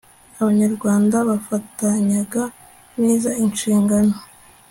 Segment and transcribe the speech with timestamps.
[0.39, 2.43] abanyarwanda bafatanyaga
[3.01, 4.15] neza inshingano